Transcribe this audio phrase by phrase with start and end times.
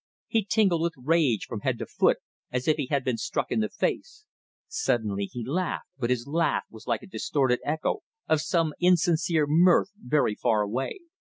[0.27, 2.17] He tingled with rage from head to foot,
[2.51, 4.25] as if he had been struck in the face.
[4.67, 9.91] Suddenly he laughed; but his laugh was like a distorted echo of some insincere mirth
[9.95, 11.01] very far away.